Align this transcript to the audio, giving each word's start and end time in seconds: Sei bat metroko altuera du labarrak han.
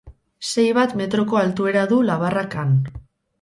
Sei 0.51 0.63
bat 0.77 0.95
metroko 1.01 1.39
altuera 1.41 1.85
du 1.93 2.01
labarrak 2.09 2.57
han. 2.63 2.75